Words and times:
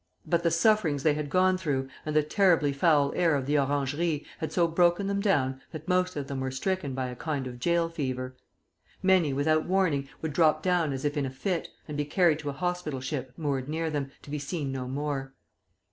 But 0.25 0.41
the 0.41 0.49
sufferings 0.49 1.03
they 1.03 1.13
had 1.13 1.29
gone 1.29 1.57
through, 1.59 1.87
and 2.07 2.15
the 2.15 2.23
terribly 2.23 2.73
foul 2.73 3.13
air 3.15 3.35
of 3.35 3.45
the 3.45 3.59
orangerie, 3.59 4.25
had 4.39 4.51
so 4.51 4.67
broken 4.67 5.05
them 5.05 5.19
down 5.19 5.61
that 5.73 5.87
most 5.87 6.15
of 6.15 6.25
them 6.25 6.39
were 6.39 6.49
stricken 6.49 6.95
by 6.95 7.05
a 7.09 7.15
kind 7.15 7.45
of 7.45 7.59
jail 7.59 7.87
fever. 7.87 8.35
Many, 9.03 9.31
without 9.31 9.67
warning, 9.67 10.09
would 10.23 10.33
drop 10.33 10.63
down 10.63 10.91
as 10.91 11.05
if 11.05 11.17
in 11.17 11.25
a 11.27 11.29
fit, 11.29 11.69
and 11.87 11.97
be 11.97 12.05
carried 12.05 12.39
to 12.39 12.49
a 12.49 12.53
hospital 12.53 12.99
ship 12.99 13.31
moored 13.37 13.69
near 13.69 13.91
them, 13.91 14.09
to 14.23 14.31
be 14.31 14.39
seen 14.39 14.71
no 14.71 14.87
more. 14.87 15.35